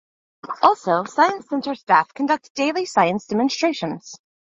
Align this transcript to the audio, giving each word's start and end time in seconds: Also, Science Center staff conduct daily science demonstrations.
Also, 0.63 1.03
Science 1.03 1.47
Center 1.47 1.75
staff 1.75 2.11
conduct 2.15 2.51
daily 2.55 2.85
science 2.87 3.27
demonstrations. 3.27 4.15